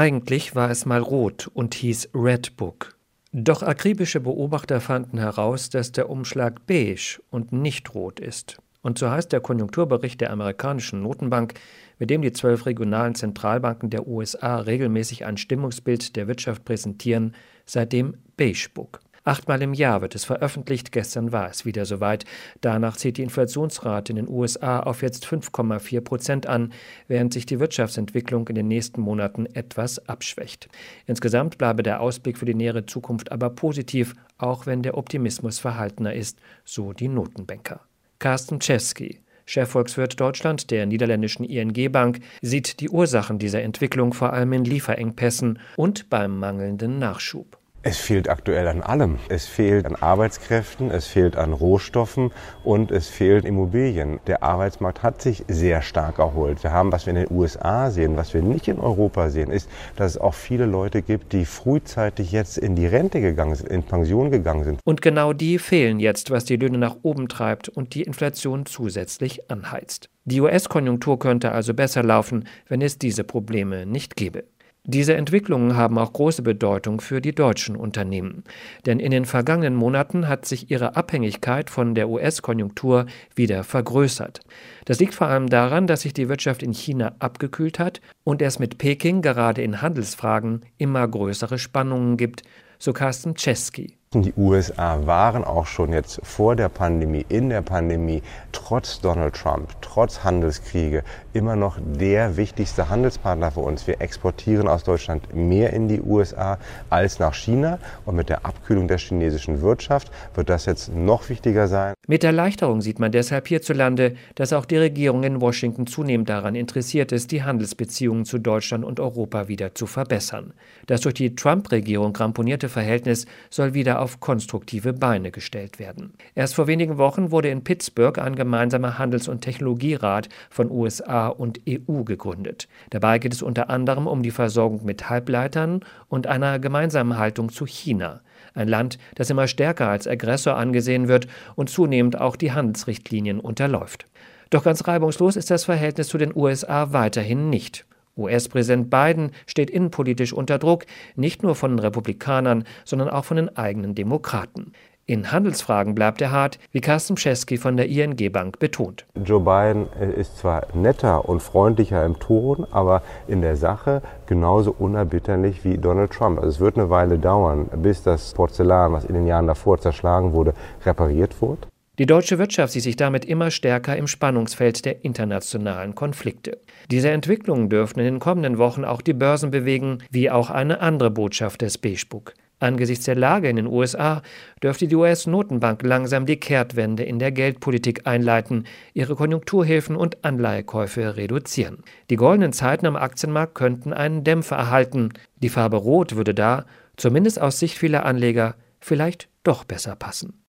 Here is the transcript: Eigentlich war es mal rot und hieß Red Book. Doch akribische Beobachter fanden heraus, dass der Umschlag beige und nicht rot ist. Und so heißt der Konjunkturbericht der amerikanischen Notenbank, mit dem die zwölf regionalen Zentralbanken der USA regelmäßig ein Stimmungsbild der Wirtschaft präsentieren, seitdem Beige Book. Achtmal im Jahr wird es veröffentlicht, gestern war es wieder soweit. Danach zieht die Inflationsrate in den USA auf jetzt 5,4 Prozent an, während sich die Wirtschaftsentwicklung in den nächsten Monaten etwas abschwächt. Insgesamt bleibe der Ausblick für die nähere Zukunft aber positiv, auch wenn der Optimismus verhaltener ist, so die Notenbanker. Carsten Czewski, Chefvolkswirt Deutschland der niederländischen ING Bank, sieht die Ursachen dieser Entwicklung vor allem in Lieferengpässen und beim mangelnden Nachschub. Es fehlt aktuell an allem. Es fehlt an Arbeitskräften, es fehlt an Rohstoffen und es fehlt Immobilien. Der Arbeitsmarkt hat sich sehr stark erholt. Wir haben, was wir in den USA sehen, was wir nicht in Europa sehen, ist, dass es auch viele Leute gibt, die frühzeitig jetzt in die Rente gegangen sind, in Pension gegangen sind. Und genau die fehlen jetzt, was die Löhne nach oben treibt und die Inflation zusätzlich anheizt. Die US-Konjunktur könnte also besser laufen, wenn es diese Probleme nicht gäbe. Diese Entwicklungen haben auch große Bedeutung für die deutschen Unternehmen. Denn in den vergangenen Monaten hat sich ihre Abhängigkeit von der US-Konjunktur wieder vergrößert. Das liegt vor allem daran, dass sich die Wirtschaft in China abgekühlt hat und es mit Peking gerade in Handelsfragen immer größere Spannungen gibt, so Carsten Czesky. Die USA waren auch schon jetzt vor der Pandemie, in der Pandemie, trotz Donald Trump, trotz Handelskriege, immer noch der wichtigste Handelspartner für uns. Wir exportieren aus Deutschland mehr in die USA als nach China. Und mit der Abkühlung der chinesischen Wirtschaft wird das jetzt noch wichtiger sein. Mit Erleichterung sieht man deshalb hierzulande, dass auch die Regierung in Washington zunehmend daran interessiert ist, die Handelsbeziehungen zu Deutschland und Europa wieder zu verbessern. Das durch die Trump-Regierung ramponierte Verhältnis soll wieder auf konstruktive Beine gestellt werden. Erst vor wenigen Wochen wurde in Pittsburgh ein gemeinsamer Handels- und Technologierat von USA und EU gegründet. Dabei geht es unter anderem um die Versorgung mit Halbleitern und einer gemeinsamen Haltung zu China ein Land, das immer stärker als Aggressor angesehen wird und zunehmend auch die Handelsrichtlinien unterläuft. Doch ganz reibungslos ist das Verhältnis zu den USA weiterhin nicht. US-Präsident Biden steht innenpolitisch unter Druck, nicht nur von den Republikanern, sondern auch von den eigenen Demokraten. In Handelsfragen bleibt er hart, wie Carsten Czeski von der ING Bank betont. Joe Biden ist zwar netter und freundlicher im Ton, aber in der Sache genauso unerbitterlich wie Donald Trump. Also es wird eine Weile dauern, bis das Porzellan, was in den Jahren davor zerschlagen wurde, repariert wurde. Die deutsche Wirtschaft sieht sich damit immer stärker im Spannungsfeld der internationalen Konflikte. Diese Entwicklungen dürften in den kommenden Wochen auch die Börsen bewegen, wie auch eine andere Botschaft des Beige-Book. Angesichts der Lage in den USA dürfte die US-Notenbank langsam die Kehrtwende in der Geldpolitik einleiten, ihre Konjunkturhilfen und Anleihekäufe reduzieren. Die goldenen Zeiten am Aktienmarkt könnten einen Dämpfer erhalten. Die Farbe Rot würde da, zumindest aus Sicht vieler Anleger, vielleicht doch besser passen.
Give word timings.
Eigentlich 0.00 0.54
war 0.54 0.70
es 0.70 0.86
mal 0.86 1.02
rot 1.02 1.50
und 1.52 1.74
hieß 1.74 2.08
Red 2.14 2.56
Book. 2.56 2.96
Doch 3.32 3.62
akribische 3.62 4.20
Beobachter 4.20 4.80
fanden 4.80 5.18
heraus, 5.18 5.68
dass 5.68 5.92
der 5.92 6.08
Umschlag 6.08 6.64
beige 6.66 7.20
und 7.28 7.52
nicht 7.52 7.94
rot 7.94 8.18
ist. 8.18 8.56
Und 8.80 8.98
so 8.98 9.10
heißt 9.10 9.30
der 9.30 9.42
Konjunkturbericht 9.42 10.18
der 10.22 10.30
amerikanischen 10.30 11.02
Notenbank, 11.02 11.52
mit 11.98 12.08
dem 12.08 12.22
die 12.22 12.32
zwölf 12.32 12.64
regionalen 12.64 13.14
Zentralbanken 13.14 13.90
der 13.90 14.08
USA 14.08 14.60
regelmäßig 14.60 15.26
ein 15.26 15.36
Stimmungsbild 15.36 16.16
der 16.16 16.28
Wirtschaft 16.28 16.64
präsentieren, 16.64 17.34
seitdem 17.66 18.16
Beige 18.38 18.68
Book. 18.72 19.00
Achtmal 19.22 19.60
im 19.60 19.74
Jahr 19.74 20.00
wird 20.00 20.14
es 20.14 20.24
veröffentlicht, 20.24 20.92
gestern 20.92 21.30
war 21.30 21.50
es 21.50 21.66
wieder 21.66 21.84
soweit. 21.84 22.24
Danach 22.62 22.96
zieht 22.96 23.18
die 23.18 23.22
Inflationsrate 23.22 24.12
in 24.12 24.16
den 24.16 24.28
USA 24.28 24.80
auf 24.80 25.02
jetzt 25.02 25.26
5,4 25.26 26.00
Prozent 26.00 26.46
an, 26.46 26.72
während 27.06 27.34
sich 27.34 27.44
die 27.44 27.60
Wirtschaftsentwicklung 27.60 28.48
in 28.48 28.54
den 28.54 28.68
nächsten 28.68 29.02
Monaten 29.02 29.44
etwas 29.44 30.08
abschwächt. 30.08 30.68
Insgesamt 31.06 31.58
bleibe 31.58 31.82
der 31.82 32.00
Ausblick 32.00 32.38
für 32.38 32.46
die 32.46 32.54
nähere 32.54 32.86
Zukunft 32.86 33.30
aber 33.30 33.50
positiv, 33.50 34.14
auch 34.38 34.64
wenn 34.64 34.82
der 34.82 34.96
Optimismus 34.96 35.58
verhaltener 35.58 36.14
ist, 36.14 36.38
so 36.64 36.94
die 36.94 37.08
Notenbanker. 37.08 37.80
Carsten 38.18 38.58
Czewski, 38.58 39.20
Chefvolkswirt 39.44 40.18
Deutschland 40.18 40.70
der 40.70 40.86
niederländischen 40.86 41.44
ING 41.44 41.92
Bank, 41.92 42.20
sieht 42.40 42.80
die 42.80 42.88
Ursachen 42.88 43.38
dieser 43.38 43.62
Entwicklung 43.62 44.14
vor 44.14 44.32
allem 44.32 44.54
in 44.54 44.64
Lieferengpässen 44.64 45.58
und 45.76 46.08
beim 46.08 46.38
mangelnden 46.38 46.98
Nachschub. 46.98 47.59
Es 47.82 47.96
fehlt 47.96 48.28
aktuell 48.28 48.68
an 48.68 48.82
allem. 48.82 49.16
Es 49.30 49.46
fehlt 49.46 49.86
an 49.86 49.96
Arbeitskräften, 49.96 50.90
es 50.90 51.06
fehlt 51.06 51.34
an 51.36 51.54
Rohstoffen 51.54 52.30
und 52.62 52.90
es 52.90 53.08
fehlt 53.08 53.46
Immobilien. 53.46 54.20
Der 54.26 54.42
Arbeitsmarkt 54.42 55.02
hat 55.02 55.22
sich 55.22 55.44
sehr 55.48 55.80
stark 55.80 56.18
erholt. 56.18 56.62
Wir 56.62 56.72
haben, 56.72 56.92
was 56.92 57.06
wir 57.06 57.14
in 57.14 57.24
den 57.24 57.34
USA 57.34 57.90
sehen, 57.90 58.18
was 58.18 58.34
wir 58.34 58.42
nicht 58.42 58.68
in 58.68 58.80
Europa 58.80 59.30
sehen, 59.30 59.50
ist, 59.50 59.70
dass 59.96 60.12
es 60.12 60.18
auch 60.18 60.34
viele 60.34 60.66
Leute 60.66 61.00
gibt, 61.00 61.32
die 61.32 61.46
frühzeitig 61.46 62.32
jetzt 62.32 62.58
in 62.58 62.76
die 62.76 62.86
Rente 62.86 63.22
gegangen 63.22 63.54
sind, 63.54 63.70
in 63.70 63.82
Pension 63.82 64.30
gegangen 64.30 64.64
sind. 64.64 64.80
Und 64.84 65.00
genau 65.00 65.32
die 65.32 65.58
fehlen 65.58 66.00
jetzt, 66.00 66.30
was 66.30 66.44
die 66.44 66.56
Löhne 66.56 66.76
nach 66.76 66.96
oben 67.00 67.28
treibt 67.28 67.70
und 67.70 67.94
die 67.94 68.02
Inflation 68.02 68.66
zusätzlich 68.66 69.50
anheizt. 69.50 70.10
Die 70.26 70.42
US-Konjunktur 70.42 71.18
könnte 71.18 71.52
also 71.52 71.72
besser 71.72 72.02
laufen, 72.02 72.44
wenn 72.68 72.82
es 72.82 72.98
diese 72.98 73.24
Probleme 73.24 73.86
nicht 73.86 74.16
gäbe. 74.16 74.44
Diese 74.84 75.14
Entwicklungen 75.14 75.76
haben 75.76 75.98
auch 75.98 76.12
große 76.12 76.42
Bedeutung 76.42 77.00
für 77.00 77.20
die 77.20 77.34
deutschen 77.34 77.76
Unternehmen. 77.76 78.44
Denn 78.86 78.98
in 78.98 79.10
den 79.10 79.26
vergangenen 79.26 79.74
Monaten 79.74 80.26
hat 80.26 80.46
sich 80.46 80.70
ihre 80.70 80.96
Abhängigkeit 80.96 81.68
von 81.68 81.94
der 81.94 82.08
US-Konjunktur 82.08 83.06
wieder 83.34 83.62
vergrößert. 83.62 84.40
Das 84.86 84.98
liegt 84.98 85.14
vor 85.14 85.26
allem 85.26 85.48
daran, 85.48 85.86
dass 85.86 86.00
sich 86.00 86.14
die 86.14 86.30
Wirtschaft 86.30 86.62
in 86.62 86.72
China 86.72 87.14
abgekühlt 87.18 87.78
hat 87.78 88.00
und 88.24 88.40
es 88.40 88.58
mit 88.58 88.78
Peking 88.78 89.20
gerade 89.20 89.62
in 89.62 89.82
Handelsfragen 89.82 90.62
immer 90.78 91.06
größere 91.06 91.58
Spannungen 91.58 92.16
gibt, 92.16 92.42
so 92.78 92.94
Carsten 92.94 93.34
Czesky. 93.34 93.99
Die 94.12 94.34
USA 94.36 95.06
waren 95.06 95.44
auch 95.44 95.68
schon 95.68 95.92
jetzt 95.92 96.18
vor 96.24 96.56
der 96.56 96.68
Pandemie, 96.68 97.24
in 97.28 97.48
der 97.48 97.62
Pandemie, 97.62 98.24
trotz 98.50 99.00
Donald 99.00 99.36
Trump, 99.36 99.68
trotz 99.82 100.24
Handelskriege, 100.24 101.04
immer 101.32 101.54
noch 101.54 101.78
der 101.80 102.36
wichtigste 102.36 102.88
Handelspartner 102.88 103.52
für 103.52 103.60
uns. 103.60 103.86
Wir 103.86 104.00
exportieren 104.00 104.66
aus 104.66 104.82
Deutschland 104.82 105.32
mehr 105.32 105.72
in 105.72 105.86
die 105.86 106.00
USA 106.00 106.58
als 106.88 107.20
nach 107.20 107.34
China. 107.34 107.78
Und 108.04 108.16
mit 108.16 108.30
der 108.30 108.44
Abkühlung 108.44 108.88
der 108.88 108.98
chinesischen 108.98 109.62
Wirtschaft 109.62 110.10
wird 110.34 110.48
das 110.48 110.66
jetzt 110.66 110.92
noch 110.92 111.28
wichtiger 111.28 111.68
sein. 111.68 111.94
Mit 112.08 112.24
Erleichterung 112.24 112.80
sieht 112.80 112.98
man 112.98 113.12
deshalb 113.12 113.46
hierzulande, 113.46 114.16
dass 114.34 114.52
auch 114.52 114.64
die 114.64 114.78
Regierung 114.78 115.22
in 115.22 115.40
Washington 115.40 115.86
zunehmend 115.86 116.28
daran 116.28 116.56
interessiert 116.56 117.12
ist, 117.12 117.30
die 117.30 117.44
Handelsbeziehungen 117.44 118.24
zu 118.24 118.38
Deutschland 118.38 118.84
und 118.84 118.98
Europa 118.98 119.46
wieder 119.46 119.76
zu 119.76 119.86
verbessern. 119.86 120.52
Das 120.88 121.02
durch 121.02 121.14
die 121.14 121.36
Trump-Regierung 121.36 122.16
ramponierte 122.16 122.68
Verhältnis 122.68 123.26
soll 123.50 123.72
wieder 123.74 123.99
auf 124.00 124.18
konstruktive 124.18 124.92
Beine 124.92 125.30
gestellt 125.30 125.78
werden. 125.78 126.14
Erst 126.34 126.54
vor 126.54 126.66
wenigen 126.66 126.98
Wochen 126.98 127.30
wurde 127.30 127.50
in 127.50 127.62
Pittsburgh 127.62 128.18
ein 128.18 128.34
gemeinsamer 128.34 128.98
Handels- 128.98 129.28
und 129.28 129.42
Technologierat 129.42 130.28
von 130.48 130.70
USA 130.70 131.28
und 131.28 131.60
EU 131.68 132.02
gegründet. 132.04 132.66
Dabei 132.90 133.18
geht 133.18 133.34
es 133.34 133.42
unter 133.42 133.68
anderem 133.70 134.06
um 134.06 134.22
die 134.22 134.30
Versorgung 134.30 134.84
mit 134.84 135.10
Halbleitern 135.10 135.84
und 136.08 136.26
einer 136.26 136.58
gemeinsamen 136.58 137.18
Haltung 137.18 137.50
zu 137.50 137.66
China 137.66 138.20
ein 138.54 138.68
Land, 138.68 138.98
das 139.14 139.30
immer 139.30 139.46
stärker 139.46 139.88
als 139.88 140.08
Aggressor 140.08 140.56
angesehen 140.56 141.08
wird 141.08 141.28
und 141.54 141.70
zunehmend 141.70 142.20
auch 142.20 142.36
die 142.36 142.52
Handelsrichtlinien 142.52 143.38
unterläuft. 143.38 144.06
Doch 144.50 144.64
ganz 144.64 144.86
reibungslos 144.88 145.36
ist 145.36 145.50
das 145.50 145.64
Verhältnis 145.64 146.08
zu 146.08 146.18
den 146.18 146.34
USA 146.34 146.92
weiterhin 146.92 147.50
nicht. 147.50 147.86
US-Präsident 148.16 148.90
Biden 148.90 149.32
steht 149.46 149.70
innenpolitisch 149.70 150.32
unter 150.32 150.58
Druck, 150.58 150.84
nicht 151.16 151.42
nur 151.42 151.54
von 151.54 151.72
den 151.72 151.78
Republikanern, 151.78 152.64
sondern 152.84 153.08
auch 153.08 153.24
von 153.24 153.36
den 153.36 153.56
eigenen 153.56 153.94
Demokraten. 153.94 154.72
In 155.10 155.32
Handelsfragen 155.32 155.96
bleibt 155.96 156.20
er 156.22 156.30
hart, 156.30 156.60
wie 156.70 156.80
Carsten 156.80 157.16
Czeski 157.16 157.56
von 157.56 157.76
der 157.76 157.88
ING 157.88 158.30
Bank 158.30 158.60
betont. 158.60 159.06
Joe 159.24 159.40
Biden 159.40 159.88
ist 160.16 160.38
zwar 160.38 160.68
netter 160.72 161.28
und 161.28 161.42
freundlicher 161.42 162.06
im 162.06 162.20
Ton, 162.20 162.64
aber 162.70 163.02
in 163.26 163.40
der 163.40 163.56
Sache 163.56 164.02
genauso 164.26 164.72
unerbitterlich 164.78 165.64
wie 165.64 165.78
Donald 165.78 166.12
Trump. 166.12 166.38
Also 166.38 166.50
es 166.50 166.60
wird 166.60 166.78
eine 166.78 166.90
Weile 166.90 167.18
dauern, 167.18 167.68
bis 167.78 168.04
das 168.04 168.32
Porzellan, 168.34 168.92
was 168.92 169.04
in 169.04 169.14
den 169.14 169.26
Jahren 169.26 169.48
davor 169.48 169.80
zerschlagen 169.80 170.32
wurde, 170.32 170.54
repariert 170.86 171.42
wurde. 171.42 171.66
Die 171.98 172.06
deutsche 172.06 172.38
Wirtschaft 172.38 172.72
sieht 172.72 172.84
sich 172.84 172.96
damit 172.96 173.24
immer 173.24 173.50
stärker 173.50 173.96
im 173.96 174.06
Spannungsfeld 174.06 174.84
der 174.84 175.04
internationalen 175.04 175.94
Konflikte. 175.94 176.58
Diese 176.90 177.10
Entwicklungen 177.10 177.68
dürften 177.68 178.00
in 178.00 178.06
den 178.06 178.20
kommenden 178.20 178.58
Wochen 178.58 178.84
auch 178.84 179.02
die 179.02 179.12
Börsen 179.12 179.50
bewegen, 179.50 179.98
wie 180.10 180.30
auch 180.30 180.50
eine 180.50 180.80
andere 180.80 181.10
Botschaft 181.10 181.60
des 181.60 181.76
Beige-Book. 181.78 182.34
Angesichts 182.60 183.06
der 183.06 183.16
Lage 183.16 183.48
in 183.48 183.56
den 183.56 183.66
USA 183.66 184.22
dürfte 184.62 184.86
die 184.86 184.94
US-Notenbank 184.94 185.82
langsam 185.82 186.26
die 186.26 186.36
Kehrtwende 186.36 187.02
in 187.02 187.18
der 187.18 187.32
Geldpolitik 187.32 188.06
einleiten, 188.06 188.64
ihre 188.92 189.16
Konjunkturhilfen 189.16 189.96
und 189.96 190.24
Anleihekäufe 190.24 191.16
reduzieren. 191.16 191.82
Die 192.10 192.16
goldenen 192.16 192.52
Zeiten 192.52 192.86
am 192.86 192.96
Aktienmarkt 192.96 193.54
könnten 193.54 193.94
einen 193.94 194.24
Dämpfer 194.24 194.56
erhalten. 194.56 195.08
Die 195.38 195.48
Farbe 195.48 195.78
Rot 195.78 196.16
würde 196.16 196.34
da, 196.34 196.66
zumindest 196.96 197.40
aus 197.40 197.58
Sicht 197.58 197.78
vieler 197.78 198.04
Anleger, 198.04 198.56
vielleicht 198.78 199.28
doch 199.42 199.64
besser 199.64 199.96
passen. 199.96 200.44